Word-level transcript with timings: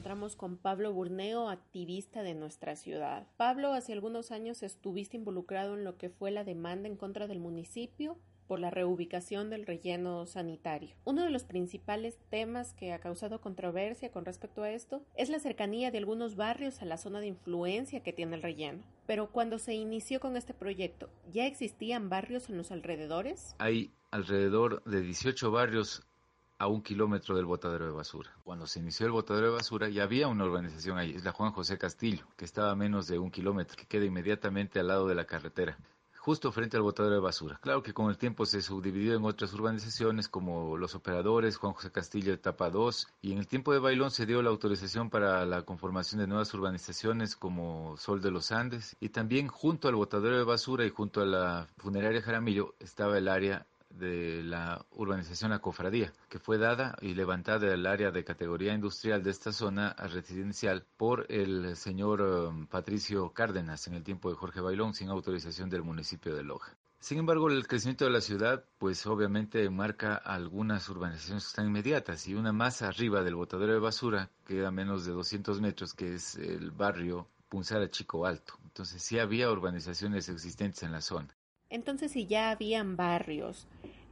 Encontramos 0.00 0.34
con 0.34 0.56
Pablo 0.56 0.94
Burneo, 0.94 1.50
activista 1.50 2.22
de 2.22 2.32
nuestra 2.32 2.74
ciudad. 2.74 3.26
Pablo, 3.36 3.74
hace 3.74 3.92
algunos 3.92 4.30
años 4.30 4.62
estuviste 4.62 5.18
involucrado 5.18 5.74
en 5.74 5.84
lo 5.84 5.98
que 5.98 6.08
fue 6.08 6.30
la 6.30 6.42
demanda 6.42 6.88
en 6.88 6.96
contra 6.96 7.26
del 7.26 7.38
municipio 7.38 8.16
por 8.46 8.60
la 8.60 8.70
reubicación 8.70 9.50
del 9.50 9.66
relleno 9.66 10.24
sanitario. 10.24 10.96
Uno 11.04 11.22
de 11.22 11.28
los 11.28 11.44
principales 11.44 12.16
temas 12.30 12.72
que 12.72 12.94
ha 12.94 12.98
causado 12.98 13.42
controversia 13.42 14.10
con 14.10 14.24
respecto 14.24 14.62
a 14.62 14.70
esto 14.70 15.02
es 15.16 15.28
la 15.28 15.38
cercanía 15.38 15.90
de 15.90 15.98
algunos 15.98 16.34
barrios 16.34 16.80
a 16.80 16.86
la 16.86 16.96
zona 16.96 17.20
de 17.20 17.26
influencia 17.26 18.02
que 18.02 18.14
tiene 18.14 18.36
el 18.36 18.42
relleno. 18.42 18.82
Pero 19.06 19.30
cuando 19.30 19.58
se 19.58 19.74
inició 19.74 20.18
con 20.18 20.34
este 20.38 20.54
proyecto, 20.54 21.10
¿ya 21.30 21.44
existían 21.44 22.08
barrios 22.08 22.48
en 22.48 22.56
los 22.56 22.70
alrededores? 22.70 23.54
Hay 23.58 23.92
alrededor 24.10 24.82
de 24.84 25.02
18 25.02 25.50
barrios 25.50 26.09
a 26.60 26.66
un 26.66 26.82
kilómetro 26.82 27.34
del 27.34 27.46
botadero 27.46 27.86
de 27.86 27.92
basura. 27.92 28.30
Cuando 28.44 28.66
se 28.66 28.80
inició 28.80 29.06
el 29.06 29.12
botadero 29.12 29.46
de 29.46 29.54
basura 29.54 29.88
ya 29.88 30.02
había 30.02 30.28
una 30.28 30.44
urbanización 30.44 30.98
ahí, 30.98 31.12
es 31.12 31.24
la 31.24 31.32
Juan 31.32 31.52
José 31.52 31.78
Castillo, 31.78 32.26
que 32.36 32.44
estaba 32.44 32.70
a 32.70 32.76
menos 32.76 33.06
de 33.06 33.18
un 33.18 33.30
kilómetro, 33.30 33.78
que 33.78 33.86
queda 33.86 34.04
inmediatamente 34.04 34.78
al 34.78 34.88
lado 34.88 35.08
de 35.08 35.14
la 35.14 35.24
carretera, 35.24 35.78
justo 36.18 36.52
frente 36.52 36.76
al 36.76 36.82
botadero 36.82 37.14
de 37.14 37.22
basura. 37.22 37.58
Claro 37.62 37.82
que 37.82 37.94
con 37.94 38.10
el 38.10 38.18
tiempo 38.18 38.44
se 38.44 38.60
subdividió 38.60 39.16
en 39.16 39.24
otras 39.24 39.54
urbanizaciones 39.54 40.28
como 40.28 40.76
Los 40.76 40.94
Operadores, 40.94 41.56
Juan 41.56 41.72
José 41.72 41.90
Castillo, 41.90 42.34
etapa 42.34 42.68
2, 42.68 43.08
y 43.22 43.32
en 43.32 43.38
el 43.38 43.46
tiempo 43.46 43.72
de 43.72 43.78
Bailón 43.78 44.10
se 44.10 44.26
dio 44.26 44.42
la 44.42 44.50
autorización 44.50 45.08
para 45.08 45.46
la 45.46 45.62
conformación 45.62 46.20
de 46.20 46.26
nuevas 46.26 46.52
urbanizaciones 46.52 47.36
como 47.36 47.96
Sol 47.96 48.20
de 48.20 48.32
los 48.32 48.52
Andes, 48.52 48.98
y 49.00 49.08
también 49.08 49.48
junto 49.48 49.88
al 49.88 49.94
botadero 49.94 50.36
de 50.36 50.44
basura 50.44 50.84
y 50.84 50.90
junto 50.90 51.22
a 51.22 51.26
la 51.26 51.68
funeraria 51.78 52.20
Jaramillo 52.20 52.74
estaba 52.80 53.16
el 53.16 53.28
área 53.28 53.66
de 53.90 54.42
la 54.42 54.84
urbanización 54.92 55.50
La 55.50 55.58
Cofradía, 55.58 56.12
que 56.28 56.38
fue 56.38 56.58
dada 56.58 56.96
y 57.00 57.14
levantada 57.14 57.58
del 57.58 57.86
área 57.86 58.10
de 58.10 58.24
categoría 58.24 58.72
industrial 58.72 59.22
de 59.22 59.30
esta 59.30 59.52
zona 59.52 59.94
residencial 59.94 60.86
por 60.96 61.26
el 61.28 61.76
señor 61.76 62.22
um, 62.22 62.66
Patricio 62.66 63.30
Cárdenas 63.32 63.86
en 63.86 63.94
el 63.94 64.04
tiempo 64.04 64.30
de 64.30 64.36
Jorge 64.36 64.60
Bailón 64.60 64.94
sin 64.94 65.08
autorización 65.08 65.68
del 65.68 65.82
municipio 65.82 66.34
de 66.34 66.44
Loja. 66.44 66.76
Sin 67.00 67.18
embargo, 67.18 67.48
el 67.48 67.66
crecimiento 67.66 68.04
de 68.04 68.10
la 68.10 68.20
ciudad, 68.20 68.62
pues 68.78 69.06
obviamente 69.06 69.68
marca 69.70 70.16
algunas 70.16 70.86
urbanizaciones 70.90 71.44
que 71.44 71.48
están 71.48 71.66
inmediatas 71.68 72.28
y 72.28 72.34
una 72.34 72.52
más 72.52 72.82
arriba 72.82 73.22
del 73.22 73.36
botadero 73.36 73.72
de 73.72 73.78
basura, 73.78 74.30
queda 74.46 74.70
menos 74.70 75.06
de 75.06 75.12
200 75.12 75.62
metros, 75.62 75.94
que 75.94 76.14
es 76.14 76.34
el 76.36 76.70
barrio 76.72 77.26
Punzara 77.48 77.90
Chico 77.90 78.26
Alto. 78.26 78.58
Entonces 78.64 79.02
sí 79.02 79.18
había 79.18 79.50
urbanizaciones 79.50 80.28
existentes 80.28 80.82
en 80.82 80.92
la 80.92 81.00
zona. 81.00 81.34
Entonces, 81.70 82.12
si 82.12 82.26
ya 82.26 82.50
habían 82.50 82.96
barrios 82.96 83.66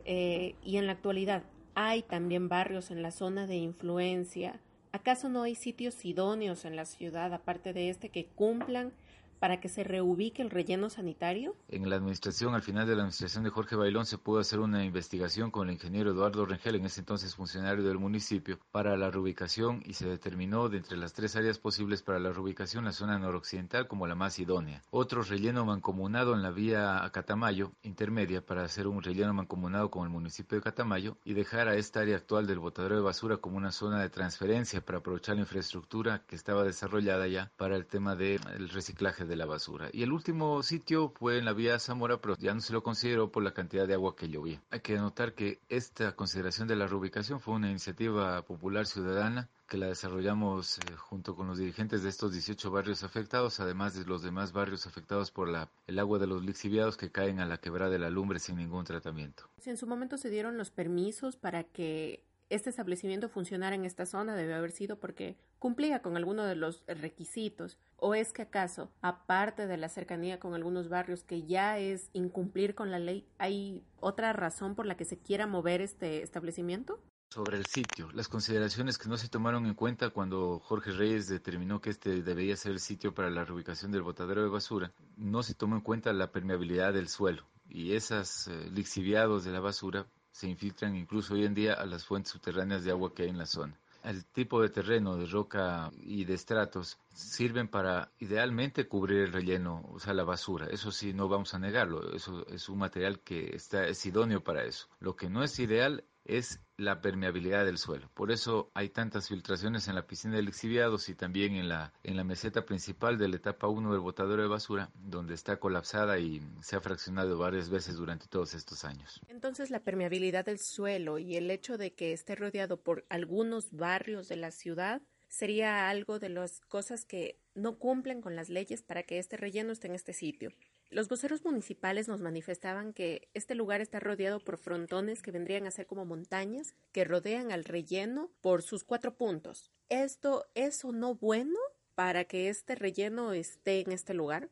eh, 0.04 0.54
y 0.64 0.76
en 0.76 0.86
la 0.86 0.92
actualidad 0.92 1.42
hay 1.74 2.02
también 2.02 2.48
barrios 2.48 2.90
en 2.90 3.02
la 3.02 3.10
zona 3.10 3.46
de 3.46 3.56
influencia, 3.56 4.60
¿acaso 4.92 5.28
no 5.28 5.42
hay 5.42 5.54
sitios 5.54 6.04
idóneos 6.04 6.64
en 6.64 6.76
la 6.76 6.86
ciudad, 6.86 7.34
aparte 7.34 7.72
de 7.72 7.90
este, 7.90 8.08
que 8.08 8.26
cumplan 8.26 8.92
para 9.38 9.60
que 9.60 9.68
se 9.68 9.84
reubique 9.84 10.42
el 10.42 10.50
relleno 10.50 10.90
sanitario? 10.90 11.54
En 11.68 11.88
la 11.88 11.96
administración, 11.96 12.54
al 12.54 12.62
final 12.62 12.86
de 12.86 12.94
la 12.94 13.02
administración 13.02 13.44
de 13.44 13.50
Jorge 13.50 13.76
Bailón, 13.76 14.06
se 14.06 14.18
pudo 14.18 14.40
hacer 14.40 14.60
una 14.60 14.84
investigación 14.84 15.50
con 15.50 15.68
el 15.68 15.74
ingeniero 15.74 16.10
Eduardo 16.10 16.46
Rengel, 16.46 16.76
en 16.76 16.86
ese 16.86 17.00
entonces 17.00 17.34
funcionario 17.34 17.84
del 17.84 17.98
municipio, 17.98 18.58
para 18.70 18.96
la 18.96 19.10
reubicación 19.10 19.82
y 19.84 19.94
se 19.94 20.08
determinó 20.08 20.68
de 20.68 20.78
entre 20.78 20.96
las 20.96 21.12
tres 21.12 21.36
áreas 21.36 21.58
posibles 21.58 22.02
para 22.02 22.18
la 22.18 22.32
reubicación 22.32 22.84
la 22.84 22.92
zona 22.92 23.18
noroccidental 23.18 23.86
como 23.86 24.06
la 24.06 24.14
más 24.14 24.38
idónea. 24.38 24.82
Otro 24.90 25.22
relleno 25.22 25.64
mancomunado 25.64 26.34
en 26.34 26.42
la 26.42 26.50
vía 26.50 27.04
a 27.04 27.10
Catamayo, 27.12 27.72
intermedia, 27.82 28.44
para 28.44 28.64
hacer 28.64 28.86
un 28.86 29.02
relleno 29.02 29.32
mancomunado 29.34 29.90
con 29.90 30.04
el 30.04 30.10
municipio 30.10 30.56
de 30.56 30.62
Catamayo 30.62 31.16
y 31.24 31.34
dejar 31.34 31.68
a 31.68 31.76
esta 31.76 32.00
área 32.00 32.16
actual 32.16 32.46
del 32.46 32.58
botadero 32.58 32.96
de 32.96 33.02
basura 33.02 33.36
como 33.36 33.56
una 33.56 33.72
zona 33.72 34.00
de 34.00 34.10
transferencia 34.10 34.80
para 34.80 34.98
aprovechar 34.98 35.36
la 35.36 35.42
infraestructura 35.42 36.22
que 36.26 36.36
estaba 36.36 36.64
desarrollada 36.64 37.26
ya 37.26 37.50
para 37.56 37.76
el 37.76 37.86
tema 37.86 38.16
del 38.16 38.68
reciclaje 38.70 39.24
de 39.28 39.36
la 39.36 39.46
basura. 39.46 39.90
Y 39.92 40.02
el 40.02 40.12
último 40.12 40.62
sitio 40.62 41.12
fue 41.18 41.38
en 41.38 41.44
la 41.44 41.52
vía 41.52 41.78
Zamora, 41.78 42.20
pero 42.20 42.36
ya 42.36 42.54
no 42.54 42.60
se 42.60 42.72
lo 42.72 42.82
consideró 42.82 43.30
por 43.30 43.42
la 43.42 43.54
cantidad 43.54 43.86
de 43.86 43.94
agua 43.94 44.16
que 44.16 44.28
llovía. 44.28 44.62
Hay 44.70 44.80
que 44.80 44.96
notar 44.96 45.34
que 45.34 45.60
esta 45.68 46.16
consideración 46.16 46.66
de 46.68 46.76
la 46.76 46.86
reubicación 46.86 47.40
fue 47.40 47.54
una 47.54 47.70
iniciativa 47.70 48.42
popular 48.42 48.86
ciudadana 48.86 49.48
que 49.68 49.76
la 49.76 49.86
desarrollamos 49.86 50.78
eh, 50.78 50.96
junto 50.96 51.36
con 51.36 51.46
los 51.46 51.58
dirigentes 51.58 52.02
de 52.02 52.08
estos 52.08 52.32
18 52.32 52.70
barrios 52.70 53.04
afectados, 53.04 53.60
además 53.60 53.94
de 53.94 54.06
los 54.06 54.22
demás 54.22 54.52
barrios 54.52 54.86
afectados 54.86 55.30
por 55.30 55.48
la, 55.48 55.70
el 55.86 55.98
agua 55.98 56.18
de 56.18 56.26
los 56.26 56.42
lixiviados 56.42 56.96
que 56.96 57.12
caen 57.12 57.38
a 57.38 57.46
la 57.46 57.58
quebrada 57.58 57.90
de 57.90 57.98
la 57.98 58.08
lumbre 58.08 58.38
sin 58.38 58.56
ningún 58.56 58.84
tratamiento. 58.84 59.48
En 59.66 59.76
su 59.76 59.86
momento 59.86 60.16
se 60.16 60.30
dieron 60.30 60.56
los 60.56 60.70
permisos 60.70 61.36
para 61.36 61.64
que 61.64 62.24
este 62.50 62.70
establecimiento 62.70 63.28
funcionara 63.28 63.76
en 63.76 63.84
esta 63.84 64.06
zona 64.06 64.34
debe 64.34 64.54
haber 64.54 64.70
sido 64.70 64.98
porque 64.98 65.36
cumplía 65.58 66.02
con 66.02 66.16
alguno 66.16 66.44
de 66.44 66.56
los 66.56 66.84
requisitos 66.86 67.78
o 67.96 68.14
es 68.14 68.32
que 68.32 68.42
acaso, 68.42 68.90
aparte 69.02 69.66
de 69.66 69.76
la 69.76 69.88
cercanía 69.88 70.40
con 70.40 70.54
algunos 70.54 70.88
barrios 70.88 71.24
que 71.24 71.42
ya 71.42 71.78
es 71.78 72.10
incumplir 72.12 72.74
con 72.74 72.90
la 72.90 72.98
ley, 72.98 73.26
hay 73.38 73.84
otra 74.00 74.32
razón 74.32 74.74
por 74.74 74.86
la 74.86 74.96
que 74.96 75.04
se 75.04 75.18
quiera 75.18 75.46
mover 75.46 75.80
este 75.80 76.22
establecimiento? 76.22 77.00
Sobre 77.30 77.58
el 77.58 77.66
sitio, 77.66 78.10
las 78.12 78.28
consideraciones 78.28 78.96
que 78.96 79.10
no 79.10 79.18
se 79.18 79.28
tomaron 79.28 79.66
en 79.66 79.74
cuenta 79.74 80.08
cuando 80.08 80.60
Jorge 80.60 80.92
Reyes 80.92 81.28
determinó 81.28 81.82
que 81.82 81.90
este 81.90 82.22
debería 82.22 82.56
ser 82.56 82.72
el 82.72 82.80
sitio 82.80 83.12
para 83.12 83.28
la 83.28 83.44
reubicación 83.44 83.92
del 83.92 84.02
botadero 84.02 84.42
de 84.42 84.48
basura, 84.48 84.92
no 85.18 85.42
se 85.42 85.54
tomó 85.54 85.76
en 85.76 85.82
cuenta 85.82 86.12
la 86.14 86.32
permeabilidad 86.32 86.94
del 86.94 87.08
suelo 87.08 87.46
y 87.68 87.92
esos 87.92 88.48
eh, 88.48 88.70
lixiviados 88.70 89.44
de 89.44 89.52
la 89.52 89.60
basura 89.60 90.06
se 90.38 90.46
infiltran 90.46 90.94
incluso 90.94 91.34
hoy 91.34 91.44
en 91.44 91.52
día 91.52 91.74
a 91.74 91.84
las 91.84 92.04
fuentes 92.04 92.30
subterráneas 92.30 92.84
de 92.84 92.92
agua 92.92 93.12
que 93.12 93.24
hay 93.24 93.28
en 93.28 93.38
la 93.38 93.46
zona. 93.46 93.76
El 94.04 94.24
tipo 94.24 94.62
de 94.62 94.68
terreno, 94.68 95.16
de 95.16 95.26
roca 95.26 95.90
y 96.00 96.24
de 96.24 96.34
estratos 96.34 96.96
sirven 97.12 97.66
para 97.66 98.12
idealmente 98.20 98.86
cubrir 98.86 99.22
el 99.22 99.32
relleno, 99.32 99.84
o 99.92 99.98
sea, 99.98 100.14
la 100.14 100.22
basura. 100.22 100.68
Eso 100.70 100.92
sí, 100.92 101.12
no 101.12 101.28
vamos 101.28 101.54
a 101.54 101.58
negarlo. 101.58 102.12
Eso 102.14 102.46
es 102.46 102.68
un 102.68 102.78
material 102.78 103.18
que 103.18 103.56
está, 103.56 103.88
es 103.88 104.06
idóneo 104.06 104.40
para 104.40 104.62
eso. 104.62 104.86
Lo 105.00 105.16
que 105.16 105.28
no 105.28 105.42
es 105.42 105.58
ideal 105.58 106.04
es 106.28 106.60
la 106.76 107.00
permeabilidad 107.00 107.64
del 107.64 107.78
suelo. 107.78 108.08
Por 108.14 108.30
eso 108.30 108.70
hay 108.74 108.90
tantas 108.90 109.28
filtraciones 109.28 109.88
en 109.88 109.96
la 109.96 110.06
piscina 110.06 110.36
de 110.36 110.42
lixiviados 110.42 111.08
y 111.08 111.14
también 111.16 111.56
en 111.56 111.68
la, 111.68 111.92
en 112.04 112.16
la 112.16 112.22
meseta 112.22 112.64
principal 112.64 113.18
de 113.18 113.26
la 113.26 113.36
etapa 113.36 113.66
1 113.66 113.90
del 113.90 114.00
botadero 114.00 114.42
de 114.42 114.48
basura, 114.48 114.90
donde 114.94 115.34
está 115.34 115.58
colapsada 115.58 116.18
y 116.20 116.40
se 116.62 116.76
ha 116.76 116.80
fraccionado 116.80 117.36
varias 117.38 117.68
veces 117.68 117.96
durante 117.96 118.28
todos 118.28 118.54
estos 118.54 118.84
años. 118.84 119.20
Entonces 119.26 119.70
la 119.70 119.80
permeabilidad 119.80 120.44
del 120.44 120.60
suelo 120.60 121.18
y 121.18 121.36
el 121.36 121.50
hecho 121.50 121.78
de 121.78 121.94
que 121.94 122.12
esté 122.12 122.36
rodeado 122.36 122.80
por 122.80 123.04
algunos 123.08 123.72
barrios 123.72 124.28
de 124.28 124.36
la 124.36 124.52
ciudad 124.52 125.02
sería 125.28 125.88
algo 125.88 126.18
de 126.18 126.28
las 126.28 126.60
cosas 126.60 127.04
que 127.04 127.40
no 127.54 127.78
cumplen 127.78 128.20
con 128.20 128.36
las 128.36 128.48
leyes 128.48 128.82
para 128.82 129.02
que 129.02 129.18
este 129.18 129.36
relleno 129.36 129.72
esté 129.72 129.88
en 129.88 129.94
este 129.94 130.12
sitio. 130.12 130.50
Los 130.90 131.10
voceros 131.10 131.44
municipales 131.44 132.08
nos 132.08 132.22
manifestaban 132.22 132.94
que 132.94 133.28
este 133.34 133.54
lugar 133.54 133.82
está 133.82 134.00
rodeado 134.00 134.40
por 134.40 134.56
frontones 134.56 135.20
que 135.20 135.30
vendrían 135.30 135.66
a 135.66 135.70
ser 135.70 135.86
como 135.86 136.06
montañas 136.06 136.74
que 136.92 137.04
rodean 137.04 137.52
al 137.52 137.64
relleno 137.64 138.30
por 138.40 138.62
sus 138.62 138.84
cuatro 138.84 139.14
puntos. 139.14 139.70
¿Esto 139.90 140.46
es 140.54 140.82
o 140.86 140.92
no 140.92 141.14
bueno 141.14 141.58
para 141.94 142.24
que 142.24 142.48
este 142.48 142.74
relleno 142.74 143.34
esté 143.34 143.80
en 143.80 143.92
este 143.92 144.14
lugar? 144.14 144.48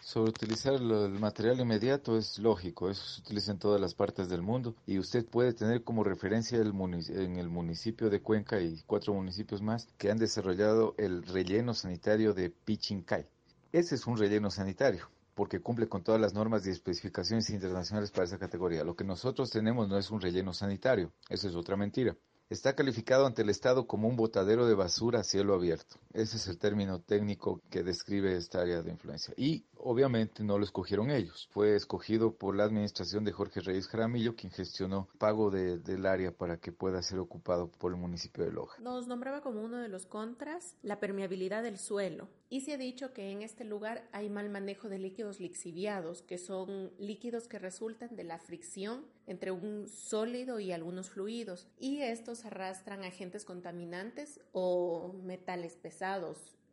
Sobre 0.00 0.30
utilizar 0.30 0.72
el 0.72 1.18
material 1.18 1.60
inmediato 1.60 2.16
es 2.16 2.38
lógico, 2.38 2.88
eso 2.88 3.04
se 3.04 3.20
utiliza 3.20 3.52
en 3.52 3.58
todas 3.58 3.78
las 3.78 3.94
partes 3.94 4.30
del 4.30 4.40
mundo 4.40 4.74
y 4.86 4.98
usted 4.98 5.26
puede 5.26 5.52
tener 5.52 5.84
como 5.84 6.02
referencia 6.02 6.58
el 6.58 6.72
en 7.10 7.36
el 7.36 7.50
municipio 7.50 8.08
de 8.08 8.22
Cuenca 8.22 8.58
y 8.58 8.82
cuatro 8.86 9.12
municipios 9.12 9.60
más 9.60 9.88
que 9.98 10.10
han 10.10 10.18
desarrollado 10.18 10.94
el 10.96 11.24
relleno 11.26 11.74
sanitario 11.74 12.32
de 12.32 12.48
Pichincay. 12.48 13.26
Ese 13.72 13.96
es 13.96 14.06
un 14.06 14.16
relleno 14.16 14.50
sanitario 14.50 15.10
porque 15.34 15.60
cumple 15.60 15.88
con 15.88 16.02
todas 16.02 16.20
las 16.20 16.34
normas 16.34 16.66
y 16.66 16.70
especificaciones 16.70 17.50
internacionales 17.50 18.10
para 18.10 18.24
esa 18.24 18.38
categoría. 18.38 18.84
Lo 18.84 18.96
que 18.96 19.04
nosotros 19.04 19.50
tenemos 19.50 19.88
no 19.88 19.98
es 19.98 20.10
un 20.10 20.20
relleno 20.20 20.52
sanitario, 20.52 21.12
eso 21.28 21.48
es 21.48 21.54
otra 21.54 21.76
mentira. 21.76 22.16
Está 22.50 22.74
calificado 22.74 23.26
ante 23.26 23.42
el 23.42 23.50
Estado 23.50 23.86
como 23.86 24.08
un 24.08 24.16
botadero 24.16 24.66
de 24.66 24.74
basura 24.74 25.20
a 25.20 25.24
cielo 25.24 25.54
abierto. 25.54 25.96
Ese 26.14 26.36
es 26.36 26.46
el 26.46 26.58
término 26.58 27.00
técnico 27.00 27.60
que 27.70 27.82
describe 27.82 28.36
esta 28.36 28.60
área 28.60 28.82
de 28.82 28.92
influencia. 28.92 29.34
Y 29.36 29.64
obviamente 29.76 30.44
no 30.44 30.58
lo 30.58 30.64
escogieron 30.64 31.10
ellos, 31.10 31.48
fue 31.50 31.74
escogido 31.74 32.36
por 32.36 32.54
la 32.54 32.62
administración 32.62 33.24
de 33.24 33.32
Jorge 33.32 33.60
Reyes 33.60 33.88
Jaramillo, 33.88 34.36
quien 34.36 34.52
gestionó 34.52 35.08
pago 35.18 35.50
del 35.50 36.06
área 36.06 36.30
para 36.30 36.58
que 36.58 36.70
pueda 36.70 37.02
ser 37.02 37.18
ocupado 37.18 37.68
por 37.68 37.90
el 37.90 37.98
municipio 37.98 38.44
de 38.44 38.52
Loja. 38.52 38.80
Nos 38.80 39.08
nombraba 39.08 39.40
como 39.40 39.60
uno 39.60 39.78
de 39.78 39.88
los 39.88 40.06
contras 40.06 40.76
la 40.82 41.00
permeabilidad 41.00 41.64
del 41.64 41.78
suelo 41.78 42.28
y 42.48 42.60
se 42.60 42.74
ha 42.74 42.78
dicho 42.78 43.12
que 43.12 43.32
en 43.32 43.42
este 43.42 43.64
lugar 43.64 44.08
hay 44.12 44.30
mal 44.30 44.48
manejo 44.48 44.88
de 44.88 45.00
líquidos 45.00 45.40
lixiviados, 45.40 46.22
que 46.22 46.38
son 46.38 46.92
líquidos 46.96 47.48
que 47.48 47.58
resultan 47.58 48.14
de 48.14 48.22
la 48.22 48.38
fricción 48.38 49.04
entre 49.26 49.50
un 49.50 49.88
sólido 49.88 50.60
y 50.60 50.70
algunos 50.70 51.10
fluidos 51.10 51.66
y 51.80 52.02
estos 52.02 52.44
arrastran 52.44 53.02
agentes 53.02 53.44
contaminantes 53.44 54.40
o 54.52 55.14
metales 55.24 55.76
pesados 55.76 56.03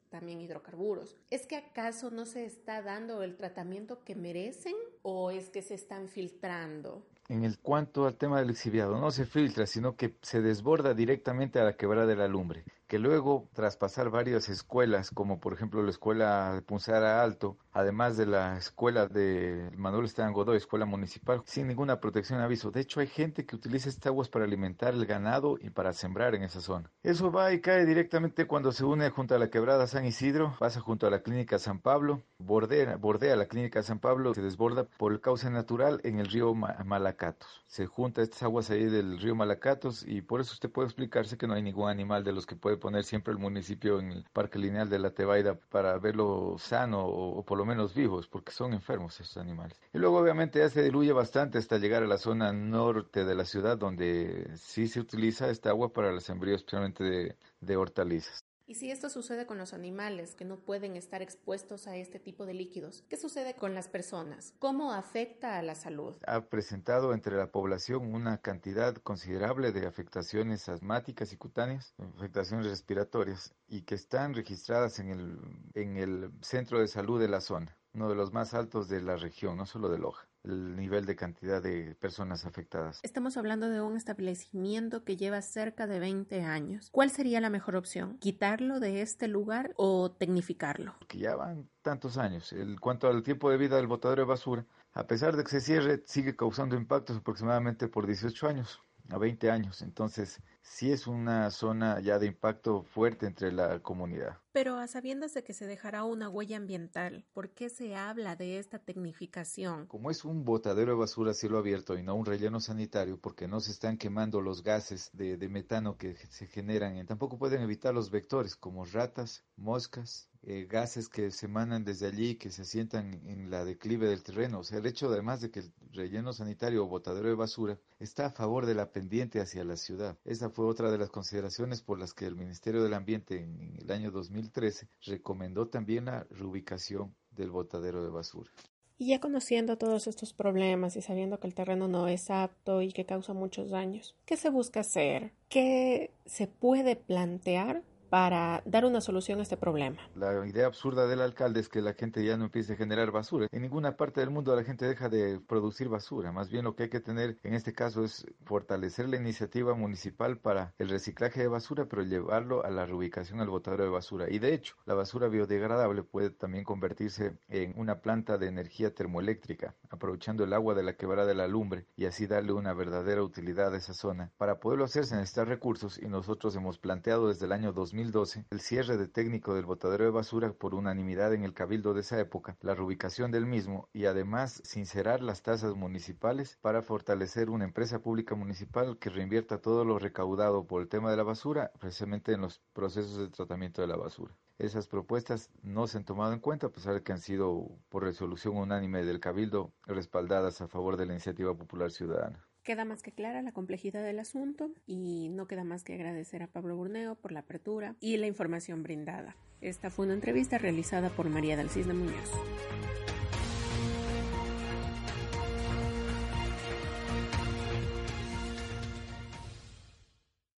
también 0.10 0.42
hidrocarburos. 0.42 1.16
¿Es 1.30 1.48
que 1.48 1.56
acaso 1.56 2.12
no 2.12 2.26
se 2.26 2.46
está 2.46 2.82
dando 2.82 3.24
el 3.24 3.38
tratamiento 3.38 4.04
que 4.04 4.16
merecen 4.16 4.76
o 5.02 5.32
es 5.32 5.50
que 5.50 5.62
se 5.62 5.74
están 5.74 6.10
filtrando? 6.10 7.08
En 7.30 7.46
el 7.46 7.58
cuanto 7.60 8.06
al 8.06 8.18
tema 8.18 8.40
del 8.40 8.50
exhibiado, 8.50 9.00
no 9.00 9.10
se 9.10 9.26
filtra, 9.26 9.66
sino 9.66 9.96
que 9.96 10.16
se 10.22 10.42
desborda 10.42 10.94
directamente 10.94 11.60
a 11.60 11.64
la 11.64 11.78
quebrada 11.78 12.06
de 12.06 12.18
la 12.18 12.28
lumbre 12.28 12.66
que 12.92 13.00
luego, 13.00 13.48
tras 13.54 13.78
pasar 13.78 14.10
varias 14.10 14.50
escuelas, 14.50 15.12
como 15.12 15.40
por 15.40 15.54
ejemplo 15.54 15.82
la 15.82 15.92
escuela 15.92 16.54
de 16.54 16.62
Punzara 16.62 17.24
Alto, 17.24 17.56
además 17.72 18.18
de 18.18 18.26
la 18.26 18.58
escuela 18.58 19.08
de 19.08 19.72
Manuel 19.78 20.04
Esteban 20.04 20.34
Godoy, 20.34 20.58
escuela 20.58 20.86
municipal, 20.86 21.42
sin 21.46 21.70
ninguna 21.70 22.02
protección 22.02 22.42
aviso. 22.42 22.70
De 22.70 22.82
hecho, 22.82 23.00
hay 23.00 23.08
gente 23.08 23.46
que 23.46 23.56
utiliza 23.56 23.88
estas 23.88 24.08
aguas 24.08 24.28
para 24.28 24.44
alimentar 24.44 24.94
el 24.94 25.06
ganado 25.06 25.58
y 25.58 25.70
para 25.70 25.94
sembrar 25.94 26.36
en 26.36 26.44
esa 26.44 26.60
zona. 26.60 26.92
Eso 27.02 27.32
va 27.32 27.54
y 27.54 27.62
cae 27.62 27.86
directamente 27.86 28.46
cuando 28.46 28.74
se 28.74 28.84
une 28.84 29.10
junto 29.10 29.36
a 29.36 29.40
la 29.40 29.50
quebrada 29.50 29.88
San 29.88 30.06
Isidro, 30.06 30.58
pasa 30.60 30.82
junto 30.82 31.08
a 31.08 31.12
la 31.12 31.22
clínica 31.22 31.60
San 31.60 31.80
Pablo, 31.80 32.24
bordea, 32.40 32.98
bordea 32.98 33.38
la 33.38 33.46
clínica 33.46 33.84
San 33.84 34.00
Pablo, 34.00 34.34
se 34.34 34.42
desborda 34.42 34.84
por 34.84 35.14
el 35.14 35.22
cauce 35.22 35.50
natural 35.50 36.02
en 36.04 36.20
el 36.20 36.26
río 36.26 36.54
Malacatos. 36.54 37.64
Se 37.68 37.86
junta 37.86 38.22
estas 38.22 38.44
aguas 38.44 38.70
ahí 38.70 38.84
del 38.84 39.18
río 39.18 39.34
Malacatos 39.34 40.04
y 40.06 40.22
por 40.22 40.42
eso 40.42 40.52
usted 40.52 40.70
puede 40.70 40.88
explicarse 40.88 41.38
que 41.38 41.48
no 41.48 41.54
hay 41.54 41.62
ningún 41.64 41.88
animal 41.88 42.26
de 42.26 42.34
los 42.34 42.46
que 42.46 42.58
puede 42.58 42.81
poner 42.82 43.06
siempre 43.06 43.32
el 43.32 43.40
municipio 43.40 44.00
en 44.00 44.12
el 44.12 44.26
Parque 44.34 44.60
Lineal 44.60 44.90
de 44.90 45.00
la 45.00 45.12
Tebaida 45.12 45.56
para 45.56 45.98
verlo 45.98 46.58
sano 46.60 47.06
o, 47.06 47.46
por 47.46 47.58
lo 47.58 47.66
menos 47.66 47.94
vivos, 47.94 48.28
porque 48.28 48.52
son 48.52 48.74
enfermos 48.74 49.22
estos 49.22 49.38
animales. 49.38 49.80
Y 49.94 50.00
luego 50.00 50.20
obviamente 50.20 50.60
ya 50.60 50.70
se 50.70 50.84
diluye 50.84 51.14
bastante 51.14 51.58
hasta 51.58 51.78
llegar 51.78 52.04
a 52.04 52.08
la 52.08 52.18
zona 52.18 52.52
norte 52.52 53.24
de 53.24 53.36
la 53.36 53.46
ciudad, 53.46 53.78
donde 53.78 54.52
sí 54.58 54.90
se 54.90 55.00
utiliza 55.00 55.50
esta 55.50 55.70
agua 55.70 55.94
para 55.94 56.12
el 56.12 56.20
sembrío, 56.20 56.56
especialmente 56.56 57.38
de 57.62 57.78
hortalizas. 57.78 58.51
Y 58.72 58.76
si 58.76 58.90
esto 58.90 59.10
sucede 59.10 59.46
con 59.46 59.58
los 59.58 59.74
animales 59.74 60.34
que 60.34 60.46
no 60.46 60.56
pueden 60.56 60.96
estar 60.96 61.22
expuestos 61.22 61.88
a 61.88 61.98
este 61.98 62.20
tipo 62.20 62.46
de 62.46 62.54
líquidos, 62.54 63.04
¿qué 63.10 63.18
sucede 63.18 63.54
con 63.54 63.76
las 63.76 63.90
personas? 63.90 64.54
¿Cómo 64.60 64.94
afecta 64.94 65.58
a 65.58 65.62
la 65.62 65.76
salud? 65.76 66.16
Ha 66.26 66.46
presentado 66.46 67.14
entre 67.14 67.36
la 67.36 67.52
población 67.52 68.16
una 68.16 68.38
cantidad 68.38 68.96
considerable 68.96 69.74
de 69.74 69.88
afectaciones 69.88 70.70
asmáticas 70.70 71.34
y 71.34 71.36
cutáneas, 71.36 71.94
afectaciones 72.16 72.66
respiratorias, 72.68 73.54
y 73.68 73.82
que 73.82 73.96
están 73.96 74.34
registradas 74.34 75.00
en 75.00 75.10
el, 75.10 75.38
en 75.74 75.98
el 75.98 76.32
centro 76.42 76.80
de 76.80 76.88
salud 76.88 77.20
de 77.20 77.28
la 77.28 77.42
zona, 77.42 77.78
uno 77.92 78.08
de 78.08 78.16
los 78.16 78.32
más 78.32 78.54
altos 78.54 78.88
de 78.88 79.02
la 79.02 79.18
región, 79.18 79.58
no 79.58 79.66
solo 79.66 79.90
de 79.90 79.98
Loja 79.98 80.31
el 80.44 80.76
nivel 80.76 81.06
de 81.06 81.16
cantidad 81.16 81.62
de 81.62 81.96
personas 81.96 82.46
afectadas. 82.46 83.00
Estamos 83.04 83.38
hablando 83.38 83.70
de 83.70 83.82
un 83.82 83.96
establecimiento 83.96 85.04
que 85.04 85.18
lleva 85.18 85.42
cerca 85.42 85.88
de 85.88 86.00
20 86.00 86.42
años. 86.44 86.90
¿Cuál 86.92 87.12
sería 87.12 87.42
la 87.42 87.50
mejor 87.50 87.76
opción? 87.76 88.18
¿Quitarlo 88.20 88.80
de 88.80 89.02
este 89.02 89.28
lugar 89.28 89.74
o 89.76 90.12
tecnificarlo? 90.12 90.96
Que 91.08 91.20
ya 91.20 91.36
van 91.36 91.70
tantos 91.82 92.18
años. 92.18 92.54
En 92.54 92.78
cuanto 92.78 93.08
al 93.08 93.24
tiempo 93.24 93.50
de 93.50 93.58
vida 93.58 93.78
del 93.78 93.88
botadero 93.88 94.24
de 94.24 94.28
basura, 94.28 94.66
a 94.94 95.08
pesar 95.08 95.36
de 95.36 95.44
que 95.44 95.52
se 95.52 95.62
cierre, 95.62 96.04
sigue 96.06 96.36
causando 96.36 96.76
impactos 96.76 97.18
aproximadamente 97.18 97.88
por 97.88 98.08
18 98.08 98.48
años 98.48 98.82
a 99.10 99.18
20 99.18 99.52
años. 99.52 99.82
Entonces, 99.82 100.42
sí 100.62 100.92
es 100.92 101.08
una 101.08 101.50
zona 101.52 102.00
ya 102.00 102.20
de 102.20 102.28
impacto 102.28 102.84
fuerte 102.84 103.26
entre 103.26 103.52
la 103.52 103.80
comunidad. 103.80 104.38
Pero 104.52 104.78
a 104.78 104.88
sabiendas 104.88 105.34
de 105.34 105.44
que 105.44 105.54
se 105.54 105.66
dejará 105.66 106.04
una 106.04 106.28
huella 106.28 106.58
ambiental, 106.58 107.26
¿por 107.34 107.52
qué 107.52 107.70
se 107.70 107.96
habla 107.96 108.36
de 108.36 108.60
esta 108.60 108.80
tecnificación? 108.80 109.88
Como 109.88 110.12
es 110.12 110.26
un 110.26 110.44
botadero 110.44 110.92
de 110.92 110.98
basura 110.98 111.32
a 111.32 111.34
cielo 111.34 111.58
abierto 111.58 111.98
y 111.98 112.04
no 112.04 112.16
un 112.16 112.26
relleno 112.26 112.60
sanitario, 112.60 113.18
porque 113.20 113.48
no 113.48 113.62
se 113.62 113.72
están 113.72 113.98
quemando 113.98 114.42
los 114.42 114.64
gases 114.64 115.10
de, 115.14 115.38
de 115.38 115.50
metano 115.50 115.98
que 115.98 116.16
se 116.30 116.48
generan, 116.48 117.06
tampoco 117.06 117.38
pueden 117.38 117.62
evitar 117.62 117.94
los 117.94 118.12
vectores 118.12 118.56
como 118.56 118.84
ratas, 118.86 119.46
moscas, 119.56 120.32
eh, 120.44 120.66
gases 120.68 121.08
que 121.08 121.30
se 121.30 121.46
emanan 121.46 121.84
desde 121.84 122.08
allí, 122.08 122.36
que 122.36 122.50
se 122.50 122.64
asientan 122.64 123.14
en 123.28 123.52
la 123.52 123.64
declive 123.64 124.08
del 124.08 124.24
terreno. 124.24 124.60
O 124.60 124.64
sea, 124.64 124.80
el 124.80 124.88
hecho 124.88 125.08
además 125.08 125.40
de 125.40 125.52
que 125.52 125.60
el 125.60 125.72
relleno 125.94 126.34
sanitario 126.34 126.84
o 126.84 126.88
botadero 126.88 127.28
de 127.28 127.36
basura 127.36 127.78
está 128.00 128.26
a 128.26 128.32
favor 128.32 128.66
de 128.66 128.74
la 128.74 128.92
pendiente 128.92 129.40
hacia 129.40 129.64
la 129.64 129.78
ciudad. 129.78 130.18
Esa 130.26 130.50
fue 130.52 130.66
otra 130.66 130.92
de 130.92 130.98
las 130.98 131.10
consideraciones 131.10 131.82
por 131.82 132.00
las 132.00 132.14
que 132.14 132.26
el 132.26 132.36
Ministerio 132.36 132.84
del 132.84 132.94
Ambiente 132.94 133.42
en 133.42 133.78
el 133.82 133.92
año 133.92 134.12
2013 134.12 134.88
recomendó 135.06 135.68
también 135.68 136.06
la 136.06 136.26
reubicación 136.30 137.16
del 137.32 137.52
botadero 137.52 138.04
de 138.04 138.10
basura. 138.10 138.52
Y 138.98 139.08
ya 139.08 139.20
conociendo 139.20 139.80
todos 139.80 140.06
estos 140.06 140.32
problemas 140.32 140.96
y 140.96 141.02
sabiendo 141.02 141.40
que 141.40 141.48
el 141.48 141.56
terreno 141.56 141.88
no 141.88 142.08
es 142.08 142.30
apto 142.30 142.84
y 142.84 142.92
que 142.94 143.06
causa 143.06 143.34
muchos 143.34 143.72
daños, 143.72 144.16
¿qué 144.26 144.38
se 144.38 144.52
busca 144.52 144.82
hacer? 144.82 145.32
¿Qué 145.50 146.12
se 146.28 146.46
puede 146.46 146.96
plantear 146.96 147.82
para 148.12 148.62
dar 148.66 148.84
una 148.84 149.00
solución 149.00 149.40
a 149.40 149.44
este 149.44 149.56
problema. 149.56 149.96
La 150.16 150.46
idea 150.46 150.66
absurda 150.66 151.08
del 151.08 151.22
alcalde 151.22 151.62
es 151.62 151.70
que 151.70 151.82
la 151.82 151.94
gente 151.94 152.26
ya 152.26 152.36
no 152.36 152.44
empiece 152.44 152.74
a 152.74 152.76
generar 152.76 153.10
basura. 153.10 153.48
En 153.54 153.62
ninguna 153.62 153.96
parte 153.96 154.20
del 154.20 154.30
mundo 154.30 154.54
la 154.54 154.66
gente 154.66 154.86
deja 154.86 155.08
de 155.08 155.40
producir 155.40 155.88
basura. 155.88 156.34
Más 156.34 156.50
bien 156.50 156.66
lo 156.66 156.76
que 156.76 156.84
hay 156.84 156.90
que 156.90 157.00
tener 157.00 157.38
en 157.42 157.54
este 157.54 157.72
caso 157.72 158.04
es 158.04 158.28
fortalecer 158.44 159.08
la 159.08 159.16
iniciativa 159.16 159.76
municipal 159.76 160.38
para 160.38 160.74
el 160.78 160.90
reciclaje 160.90 161.40
de 161.40 161.48
basura, 161.48 161.86
pero 161.86 162.04
llevarlo 162.04 162.66
a 162.66 162.70
la 162.70 162.86
reubicación 162.86 163.40
al 163.40 163.48
botadero 163.48 163.86
de 163.86 163.90
basura. 163.92 164.30
Y 164.30 164.40
de 164.40 164.56
hecho, 164.56 164.76
la 164.86 164.94
basura 164.94 165.30
biodegradable 165.30 166.04
puede 166.04 166.32
también 166.32 166.66
convertirse 166.66 167.38
en 167.48 167.74
una 167.78 168.02
planta 168.02 168.38
de 168.38 168.48
energía 168.48 168.94
termoeléctrica, 168.94 169.74
aprovechando 169.90 170.44
el 170.44 170.52
agua 170.52 170.76
de 170.76 170.84
la 170.84 170.98
quebrada 170.98 171.30
de 171.30 171.36
la 171.36 171.48
lumbre 171.48 171.86
y 171.96 172.08
así 172.08 172.28
darle 172.28 172.52
una 172.52 172.74
verdadera 172.74 173.24
utilidad 173.24 173.74
a 173.74 173.78
esa 173.78 173.94
zona. 173.94 174.34
Para 174.38 174.60
poderlo 174.60 174.84
hacer 174.84 175.06
se 175.06 175.16
necesitan 175.16 175.48
recursos 175.48 175.98
y 175.98 176.08
nosotros 176.08 176.54
hemos 176.58 176.78
planteado 176.78 177.30
desde 177.30 177.46
el 177.46 177.54
año 177.54 177.72
2000 177.72 178.01
el 178.02 178.60
cierre 178.62 178.98
de 178.98 179.08
técnico 179.08 179.54
del 179.54 179.66
botadero 179.66 180.06
de 180.06 180.10
basura 180.10 180.52
por 180.54 180.74
unanimidad 180.74 181.36
en 181.36 181.44
el 181.44 181.54
cabildo 181.54 181.94
de 181.94 182.02
esa 182.02 182.20
época, 182.20 182.58
la 182.62 182.74
reubicación 182.74 183.30
del 183.32 183.46
mismo 183.46 183.90
y 183.94 184.06
además 184.06 184.60
sincerar 184.66 185.22
las 185.22 185.44
tasas 185.44 185.76
municipales 185.76 186.58
para 186.62 186.82
fortalecer 186.82 187.52
una 187.52 187.66
empresa 187.66 188.00
pública 188.00 188.34
municipal 188.34 188.98
que 188.98 189.12
reinvierta 189.12 189.60
todo 189.60 189.86
lo 189.86 190.00
recaudado 190.00 190.66
por 190.66 190.82
el 190.82 190.88
tema 190.88 191.12
de 191.12 191.18
la 191.18 191.24
basura 191.24 191.72
precisamente 191.80 192.34
en 192.34 192.42
los 192.42 192.60
procesos 192.74 193.18
de 193.18 193.30
tratamiento 193.30 193.82
de 193.82 193.88
la 193.88 193.98
basura. 193.98 194.36
Esas 194.58 194.88
propuestas 194.88 195.52
no 195.62 195.86
se 195.86 196.00
han 196.00 196.06
tomado 196.06 196.34
en 196.34 196.40
cuenta 196.40 196.68
a 196.68 196.72
pesar 196.72 196.96
de 196.96 197.04
que 197.04 197.12
han 197.12 197.22
sido 197.22 197.68
por 197.90 198.04
resolución 198.04 198.58
unánime 198.58 199.04
del 199.04 199.20
cabildo 199.20 199.74
respaldadas 199.86 200.60
a 200.62 200.68
favor 200.68 200.98
de 200.98 201.06
la 201.06 201.14
iniciativa 201.14 201.54
popular 201.54 201.92
ciudadana. 201.92 202.44
Queda 202.64 202.86
más 202.86 203.02
que 203.02 203.12
clara 203.12 203.42
la 203.42 203.52
complejidad 203.52 204.04
del 204.04 204.20
asunto 204.20 204.72
y 204.86 205.30
no 205.30 205.48
queda 205.48 205.64
más 205.64 205.84
que 205.84 205.96
agradecer 205.96 206.44
a 206.44 206.48
Pablo 206.48 206.76
Burneo 206.76 207.16
por 207.16 207.32
la 207.32 207.40
apertura 207.40 207.96
y 208.00 208.18
la 208.18 208.28
información 208.28 208.84
brindada. 208.84 209.36
Esta 209.62 209.90
fue 209.90 210.06
una 210.06 210.14
entrevista 210.14 210.60
realizada 210.60 211.10
por 211.10 211.28
María 211.30 211.58
del 211.58 211.70
Cisne 211.70 211.94
Muñoz. 211.94 212.32